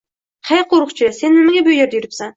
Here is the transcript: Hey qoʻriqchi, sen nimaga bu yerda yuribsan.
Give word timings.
Hey 0.51 0.63
qoʻriqchi, 0.71 1.09
sen 1.19 1.37
nimaga 1.37 1.63
bu 1.69 1.77
yerda 1.79 2.01
yuribsan. 2.01 2.29